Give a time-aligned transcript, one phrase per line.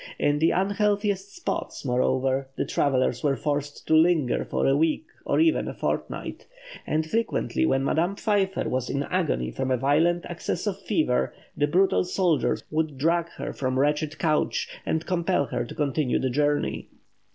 [0.17, 5.39] In the unhealthiest spots, moreover, the travellers were forced to linger for a week or
[5.39, 6.47] even a fortnight;
[6.87, 11.67] and frequently when Madame Pfeiffer was in agony from a violent access of fever, the
[11.67, 16.31] brutal soldiers would drag her from her wretched couch, and compel her to continue the
[16.31, 16.87] journey.